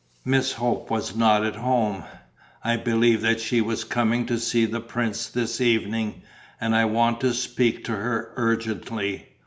[0.25, 2.03] Miss Hope was not at home;
[2.63, 6.23] I believe that she was coming to see the prince this evening;
[6.59, 9.27] and I want to speak to her urgently